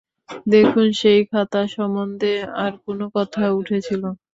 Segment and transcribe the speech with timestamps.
[0.47, 4.03] দেখুন, সেই খাতা সম্বন্ধে আর কোনো কথা উঠেছিল?